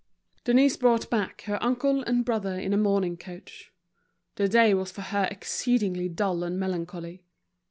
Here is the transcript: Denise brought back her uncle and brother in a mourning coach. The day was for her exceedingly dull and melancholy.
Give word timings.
Denise 0.45 0.77
brought 0.77 1.11
back 1.11 1.43
her 1.43 1.61
uncle 1.61 2.01
and 2.05 2.25
brother 2.25 2.55
in 2.57 2.73
a 2.73 2.77
mourning 2.77 3.17
coach. 3.17 3.71
The 4.33 4.49
day 4.49 4.73
was 4.73 4.91
for 4.91 5.01
her 5.01 5.27
exceedingly 5.29 6.09
dull 6.09 6.43
and 6.43 6.59
melancholy. 6.59 7.21